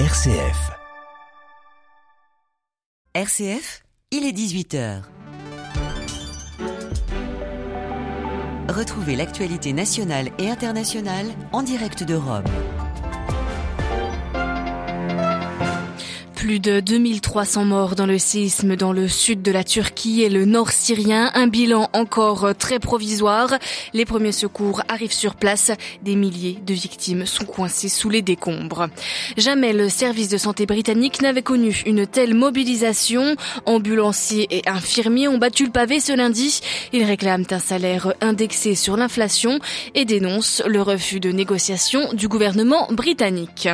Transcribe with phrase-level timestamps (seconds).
[0.00, 0.72] RCF.
[3.14, 5.02] RCF, il est 18h.
[8.68, 12.42] Retrouvez l'actualité nationale et internationale en direct de Rome.
[16.44, 20.44] Plus de 2300 morts dans le séisme dans le sud de la Turquie et le
[20.44, 21.30] nord syrien.
[21.32, 23.54] Un bilan encore très provisoire.
[23.94, 25.72] Les premiers secours arrivent sur place.
[26.02, 28.88] Des milliers de victimes sont coincées sous les décombres.
[29.38, 33.36] Jamais le service de santé britannique n'avait connu une telle mobilisation.
[33.64, 36.60] Ambulanciers et infirmiers ont battu le pavé ce lundi.
[36.92, 39.60] Ils réclament un salaire indexé sur l'inflation
[39.94, 43.66] et dénoncent le refus de négociation du gouvernement britannique.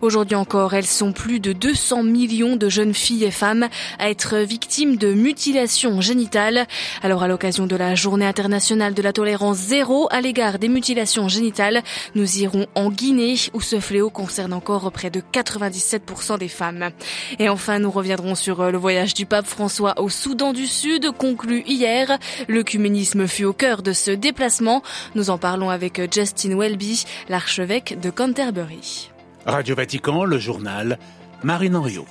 [0.00, 3.68] Aujourd'hui encore, elles sont plus de 200 millions de jeunes filles et femmes
[3.98, 6.66] à être victimes de mutilations génitales.
[7.02, 11.28] Alors à l'occasion de la journée internationale de la tolérance zéro à l'égard des mutilations
[11.28, 11.82] génitales,
[12.14, 16.90] nous irons en Guinée où ce fléau concerne encore près de 97% des femmes.
[17.38, 21.62] Et enfin, nous reviendrons sur le voyage du pape François au Soudan du Sud conclu
[21.66, 22.18] hier.
[22.48, 24.82] L'œcuménisme fut au cœur de ce déplacement.
[25.14, 29.10] Nous en parlons avec Justin Welby, l'archevêque de Canterbury.
[29.46, 30.98] Radio Vatican, le journal
[31.44, 32.06] Marine Henriot.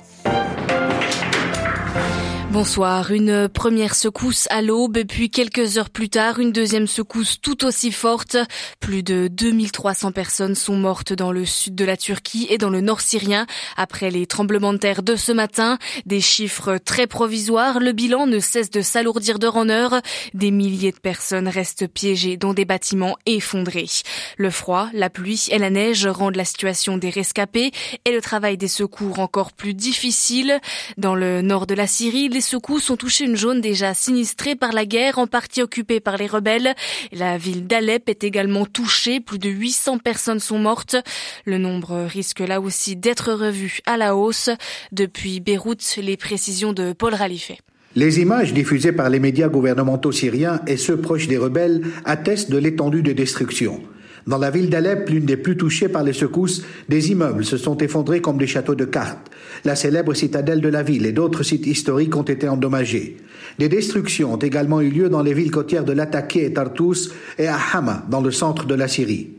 [2.54, 3.10] Bonsoir.
[3.10, 7.90] Une première secousse à l'aube, puis quelques heures plus tard, une deuxième secousse tout aussi
[7.90, 8.36] forte.
[8.78, 12.80] Plus de 2300 personnes sont mortes dans le sud de la Turquie et dans le
[12.80, 13.46] nord syrien
[13.76, 15.78] après les tremblements de terre de ce matin.
[16.06, 17.80] Des chiffres très provisoires.
[17.80, 20.00] Le bilan ne cesse de s'alourdir d'heure en heure.
[20.32, 23.90] Des milliers de personnes restent piégées dans des bâtiments effondrés.
[24.36, 27.72] Le froid, la pluie et la neige rendent la situation des rescapés
[28.04, 30.60] et le travail des secours encore plus difficile.
[30.98, 34.86] Dans le nord de la Syrie, secousses ont touché une zone déjà sinistrée par la
[34.86, 36.74] guerre, en partie occupée par les rebelles.
[37.12, 39.20] La ville d'Alep est également touchée.
[39.20, 40.96] Plus de 800 personnes sont mortes.
[41.44, 44.50] Le nombre risque là aussi d'être revu à la hausse.
[44.92, 47.58] Depuis Beyrouth, les précisions de Paul Ralifet.
[47.96, 52.58] Les images diffusées par les médias gouvernementaux syriens et ceux proches des rebelles attestent de
[52.58, 53.80] l'étendue de destruction.
[54.26, 57.76] Dans la ville d'Alep, l'une des plus touchées par les secousses, des immeubles se sont
[57.78, 59.30] effondrés comme des châteaux de cartes.
[59.64, 63.18] La célèbre citadelle de la ville et d'autres sites historiques ont été endommagés.
[63.58, 67.46] Des destructions ont également eu lieu dans les villes côtières de Latakia et Tartus et
[67.46, 69.30] à Hama, dans le centre de la Syrie.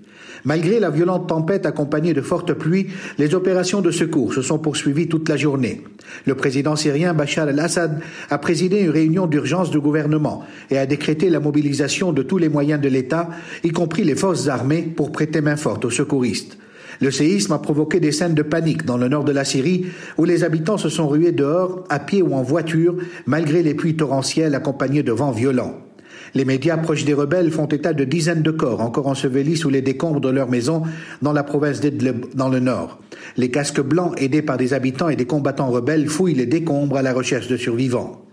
[0.45, 5.07] Malgré la violente tempête accompagnée de fortes pluies, les opérations de secours se sont poursuivies
[5.07, 5.81] toute la journée.
[6.25, 11.31] Le président syrien Bachar el-Assad a présidé une réunion d'urgence du gouvernement et a décrété
[11.31, 13.29] la mobilisation de tous les moyens de l'État,
[13.63, 16.57] y compris les forces armées, pour prêter main forte aux secouristes.
[17.01, 20.25] Le séisme a provoqué des scènes de panique dans le nord de la Syrie où
[20.25, 22.95] les habitants se sont rués dehors, à pied ou en voiture,
[23.25, 25.75] malgré les pluies torrentielles accompagnées de vents violents.
[26.35, 29.81] Les médias proches des rebelles font état de dizaines de corps encore ensevelis sous les
[29.81, 30.83] décombres de leurs maisons
[31.21, 32.99] dans la province d'Idlib, dans le nord.
[33.37, 37.01] Les casques blancs, aidés par des habitants et des combattants rebelles, fouillent les décombres à
[37.01, 38.24] la recherche de survivants.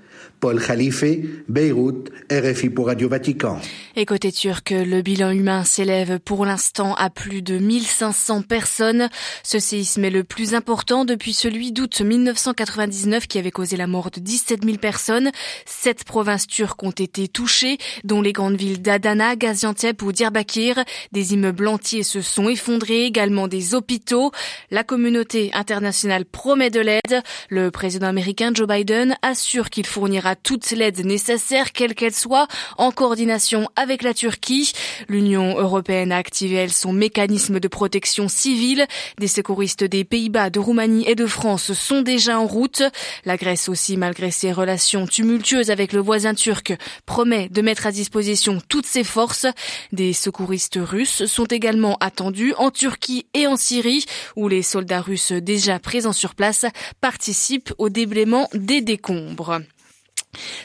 [0.43, 1.05] Paul Khalife,
[1.49, 3.61] Beyrouth, RFI pour Radio Vatican.
[3.95, 9.09] Et côté turc, le bilan humain s'élève pour l'instant à plus de 1500 personnes.
[9.45, 14.11] Ce séisme est le plus important depuis celui d'août 1999 qui avait causé la mort
[14.11, 15.31] de 17 000 personnes.
[15.65, 20.83] Sept provinces turques ont été touchées, dont les grandes villes d'Adana, Gaziantep ou Diyarbakir.
[21.13, 24.33] Des immeubles entiers se sont effondrés, également des hôpitaux.
[24.73, 27.23] La communauté internationale promet de l'aide.
[27.49, 32.49] Le président américain Joe Biden assure qu'il fournira toute l'aide nécessaire, quelle qu'elle soit,
[32.79, 34.73] en coordination avec la Turquie.
[35.09, 38.87] L'Union européenne a activé, elle, son mécanisme de protection civile.
[39.19, 42.83] Des secouristes des Pays-Bas, de Roumanie et de France sont déjà en route.
[43.25, 46.75] La Grèce aussi, malgré ses relations tumultueuses avec le voisin turc,
[47.07, 49.47] promet de mettre à disposition toutes ses forces.
[49.93, 54.05] Des secouristes russes sont également attendus en Turquie et en Syrie,
[54.37, 56.65] où les soldats russes déjà présents sur place
[57.01, 59.61] participent au déblaiement des décombres.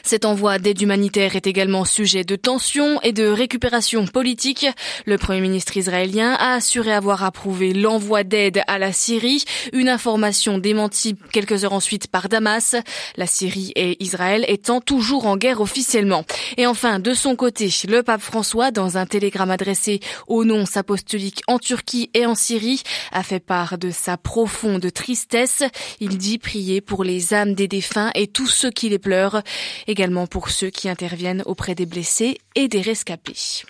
[0.02, 4.66] Cet envoi d'aide humanitaire est également sujet de tensions et de récupération politique.
[5.04, 9.44] Le Premier ministre israélien a assuré avoir approuvé l'envoi d'aide à la Syrie,
[9.74, 12.74] une information démentie quelques heures ensuite par Damas,
[13.18, 16.24] la Syrie et Israël étant toujours en guerre officiellement.
[16.56, 21.42] Et enfin, de son côté, le pape François, dans un télégramme adressé aux nonces apostoliques
[21.46, 22.82] en Turquie et en Syrie,
[23.12, 25.62] a fait part de sa profonde tristesse.
[26.00, 29.42] Il dit prier pour les âmes des défunts et tous ceux qui les pleurent
[29.86, 33.64] également pour ceux qui interviennent auprès des blessés et des rescapés.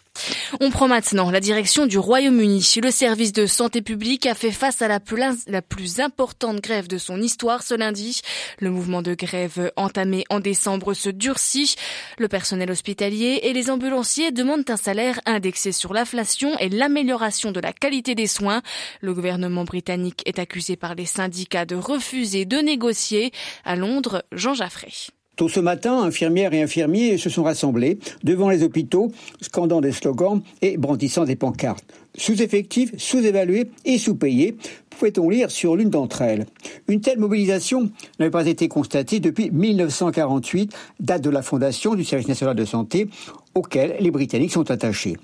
[0.60, 2.74] On prend maintenant la direction du Royaume-Uni.
[2.82, 6.88] Le service de santé publique a fait face à la plus, la plus importante grève
[6.88, 8.20] de son histoire ce lundi.
[8.60, 11.76] Le mouvement de grève entamé en décembre se durcit.
[12.18, 17.60] Le personnel hospitalier et les ambulanciers demandent un salaire indexé sur l'inflation et l'amélioration de
[17.60, 18.62] la qualité des soins.
[19.00, 23.32] Le gouvernement britannique est accusé par les syndicats de refuser de négocier.
[23.64, 24.92] À Londres, Jean Jaffré.
[25.38, 30.42] Tôt ce matin, infirmières et infirmiers se sont rassemblés devant les hôpitaux, scandant des slogans
[30.62, 31.84] et brandissant des pancartes.
[32.16, 34.56] Sous-effectifs, sous-évalués et sous-payés,
[34.98, 36.46] pouvait-on lire sur l'une d'entre elles?
[36.88, 42.28] Une telle mobilisation n'avait pas été constatée depuis 1948, date de la fondation du Service
[42.28, 43.08] national de santé,
[43.54, 45.16] auquel les Britanniques sont attachés.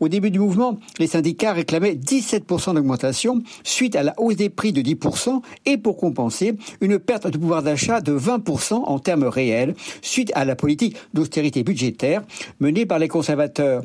[0.00, 4.72] Au début du mouvement, les syndicats réclamaient 17% d'augmentation suite à la hausse des prix
[4.72, 9.74] de 10% et pour compenser une perte de pouvoir d'achat de 20% en termes réels
[10.00, 12.22] suite à la politique d'austérité budgétaire
[12.60, 13.82] menée par les conservateurs.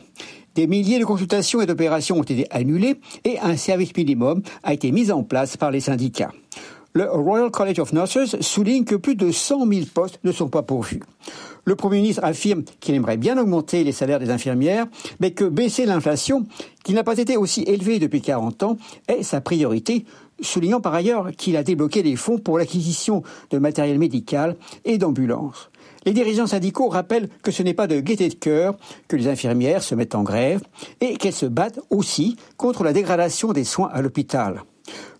[0.57, 4.91] Des milliers de consultations et d'opérations ont été annulées et un service minimum a été
[4.91, 6.31] mis en place par les syndicats.
[6.93, 10.63] Le Royal College of Nurses souligne que plus de 100 000 postes ne sont pas
[10.63, 11.03] pourvus.
[11.65, 14.87] Le Premier ministre affirme qu'il aimerait bien augmenter les salaires des infirmières,
[15.19, 16.47] mais que baisser l'inflation,
[16.83, 18.77] qui n'a pas été aussi élevée depuis 40 ans,
[19.07, 20.05] est sa priorité,
[20.41, 23.21] soulignant par ailleurs qu'il a débloqué des fonds pour l'acquisition
[23.51, 24.55] de matériel médical
[24.85, 25.69] et d'ambulances.
[26.07, 28.77] Les dirigeants syndicaux rappellent que ce n'est pas de gaieté de cœur
[29.09, 30.61] que les infirmières se mettent en grève
[31.01, 34.63] et qu'elles se battent aussi contre la dégradation des soins à l'hôpital.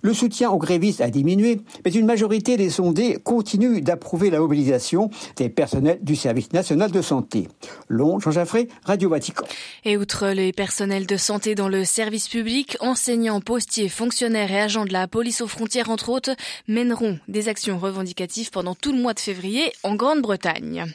[0.02, 5.10] Le soutien aux grévistes a diminué, mais une majorité des sondés continue d'approuver la mobilisation
[5.36, 7.48] des personnels du service national de santé.
[7.88, 9.46] Long, Jean Jaffré, Radio Vatican.
[9.86, 14.86] Et outre les personnels de santé dans le service public, enseignants, postiers, fonctionnaires et agents
[14.86, 16.36] de la police aux frontières, entre autres,
[16.68, 20.86] mèneront des actions revendicatives pendant tout le mois de février en Grande-Bretagne.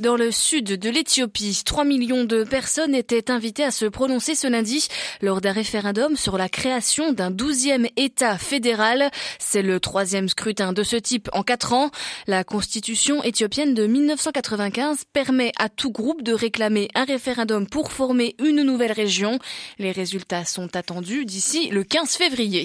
[0.00, 4.46] Dans le sud de l'Éthiopie, 3 millions de personnes étaient invitées à se prononcer ce
[4.46, 4.88] lundi
[5.20, 9.10] lors d'un référendum sur la création d'un douzième État fédéral.
[9.38, 11.90] C'est le troisième scrutin de ce type en quatre ans.
[12.26, 18.34] La constitution éthiopienne de 1995 permet à tout groupe de réclamer un référendum pour former
[18.38, 19.38] une nouvelle région.
[19.78, 22.64] Les résultats sont attendus d'ici le 15 février.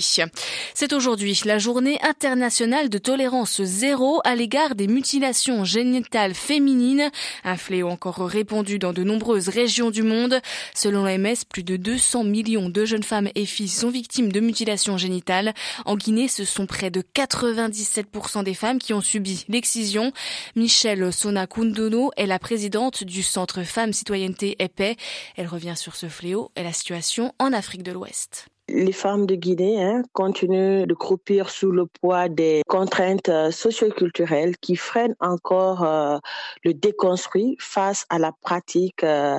[0.74, 7.10] C'est aujourd'hui la journée internationale de tolérance zéro à l'égard des mutilations génitales féminines,
[7.44, 10.40] un fléau encore répandu dans de nombreuses régions du monde.
[10.76, 14.98] Selon l'OMS, plus de 200 millions de jeunes femmes et filles sont victimes de mutilations
[14.98, 15.54] génitales.
[15.86, 20.12] En Guinée, ce sont près de 97% des femmes qui ont subi l'excision.
[20.56, 24.98] Michelle Sona-Kundono est la présidente du Centre Femmes Citoyenneté et.
[25.36, 28.48] Elle revient sur ce fléau et la situation en Afrique de l'Ouest.
[28.70, 34.58] Les femmes de Guinée hein, continuent de croupir sous le poids des contraintes euh, socioculturelles
[34.58, 36.18] qui freinent encore euh,
[36.64, 39.38] le déconstruit face à la pratique euh,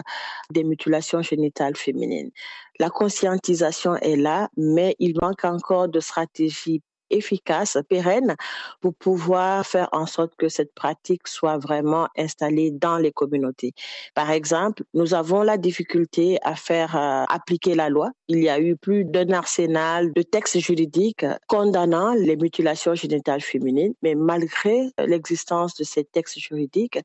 [0.51, 2.31] des mutilations génitales féminines.
[2.79, 8.37] La conscientisation est là, mais il manque encore de stratégies efficace, pérenne,
[8.81, 13.73] pour pouvoir faire en sorte que cette pratique soit vraiment installée dans les communautés.
[14.15, 18.11] Par exemple, nous avons la difficulté à faire euh, appliquer la loi.
[18.29, 23.95] Il y a eu plus d'un arsenal de textes juridiques condamnant les mutilations génitales féminines,
[24.03, 26.99] mais malgré l'existence de ces textes juridiques,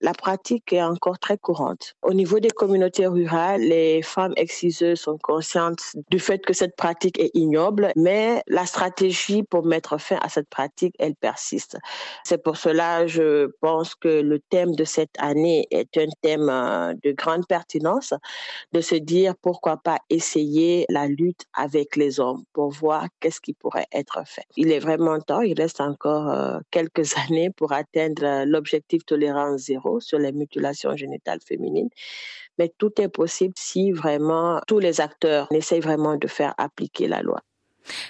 [0.00, 1.94] la pratique est encore très courante.
[2.02, 7.18] Au niveau des communautés rurales, les femmes exciseuses sont conscientes du fait que cette pratique
[7.18, 11.76] est ignoble, mais la stratégie pour mettre fin à cette pratique, elle persiste.
[12.24, 16.94] C'est pour cela, je pense que le thème de cette année est un thème euh,
[17.02, 18.14] de grande pertinence,
[18.72, 23.54] de se dire pourquoi pas essayer la lutte avec les hommes pour voir qu'est-ce qui
[23.54, 24.44] pourrait être fait.
[24.56, 30.00] Il est vraiment temps, il reste encore euh, quelques années pour atteindre l'objectif tolérance zéro
[30.00, 31.90] sur les mutilations génitales féminines
[32.58, 37.22] mais tout est possible si vraiment tous les acteurs essayent vraiment de faire appliquer la
[37.22, 37.40] loi.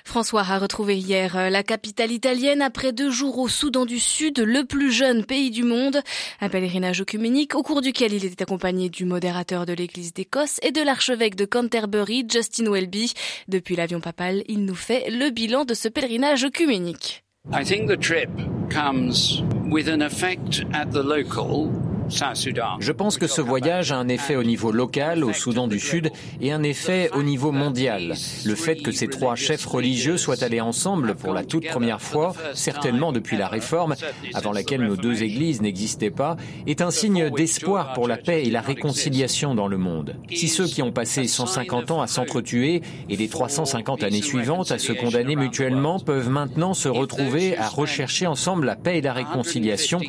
[0.05, 4.39] François a retrouvé hier euh, la capitale italienne après deux jours au Soudan du Sud,
[4.39, 6.01] le plus jeune pays du monde.
[6.41, 10.73] Un pèlerinage œcuménique au cours duquel il était accompagné du modérateur de l'église d'Écosse et
[10.73, 13.13] de l'archevêque de Canterbury, Justin Welby.
[13.49, 17.25] Depuis l'avion papal, il nous fait le bilan de ce pèlerinage œcuménique.
[17.51, 18.29] I think the trip
[18.69, 21.71] comes with an effect at the local
[22.09, 26.11] je pense que ce voyage a un effet au niveau local, au Soudan du Sud,
[26.41, 28.15] et un effet au niveau mondial.
[28.45, 32.35] Le fait que ces trois chefs religieux soient allés ensemble pour la toute première fois,
[32.55, 33.95] certainement depuis la Réforme,
[34.35, 36.37] avant laquelle nos deux églises n'existaient pas,
[36.67, 40.17] est un signe d'espoir pour la paix et la réconciliation dans le monde.
[40.33, 44.79] Si ceux qui ont passé 150 ans à s'entretuer et les 350 années suivantes à
[44.79, 50.01] se condamner mutuellement peuvent maintenant se retrouver à rechercher ensemble la paix et la réconciliation,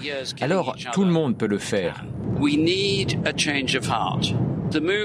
[0.41, 1.88] alors tout le monde peut le faire.
[2.39, 4.34] We need a change of heart.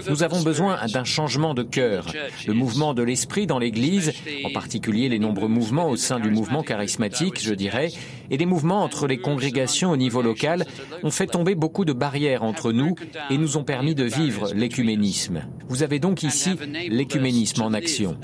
[0.09, 2.07] Nous avons besoin d'un changement de cœur.
[2.47, 4.13] Le mouvement de l'esprit dans l'Église,
[4.45, 7.91] en particulier les nombreux mouvements au sein du mouvement charismatique, je dirais,
[8.31, 10.67] et les mouvements entre les congrégations au niveau local,
[11.03, 12.95] ont fait tomber beaucoup de barrières entre nous
[13.31, 15.43] et nous ont permis de vivre l'écuménisme.
[15.69, 16.57] Vous avez donc ici
[16.89, 18.19] l'écuménisme en action.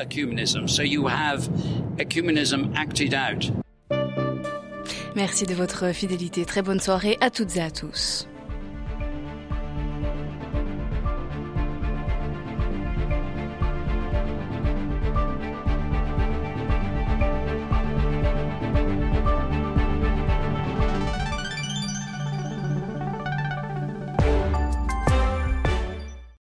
[5.17, 6.45] Merci de votre fidélité.
[6.45, 8.29] Très bonne soirée à toutes et à tous.